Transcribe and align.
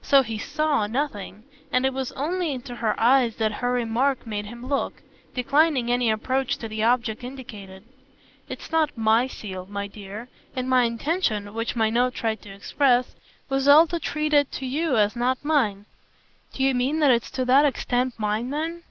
So 0.00 0.22
he 0.22 0.38
"saw" 0.38 0.86
nothing, 0.86 1.42
and 1.70 1.84
it 1.84 1.92
was 1.92 2.10
only 2.12 2.50
into 2.52 2.76
her 2.76 2.98
eyes 2.98 3.36
that 3.36 3.52
her 3.60 3.72
remark 3.74 4.26
made 4.26 4.46
him 4.46 4.64
look, 4.64 5.02
declining 5.34 5.92
any 5.92 6.10
approach 6.10 6.56
to 6.60 6.66
the 6.68 6.82
object 6.82 7.22
indicated. 7.22 7.84
"It's 8.48 8.72
not 8.72 8.96
'my' 8.96 9.26
seal, 9.26 9.66
my 9.68 9.86
dear; 9.86 10.30
and 10.54 10.66
my 10.66 10.84
intention 10.84 11.52
which 11.52 11.76
my 11.76 11.90
note 11.90 12.14
tried 12.14 12.40
to 12.40 12.54
express 12.54 13.14
was 13.50 13.68
all 13.68 13.86
to 13.88 14.00
treat 14.00 14.32
it 14.32 14.50
to 14.52 14.64
you 14.64 14.96
as 14.96 15.14
not 15.14 15.44
mine." 15.44 15.84
"Do 16.54 16.62
you 16.62 16.72
mean 16.74 17.00
that 17.00 17.10
it's 17.10 17.30
to 17.32 17.44
that 17.44 17.66
extent 17.66 18.14
mine 18.18 18.48
then?" 18.48 18.82